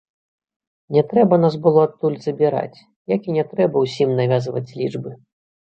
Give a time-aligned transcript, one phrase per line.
[0.95, 2.77] Не трэба нас было адтуль забіраць,
[3.15, 5.17] як і не трэба ўсім навязваць лічбы.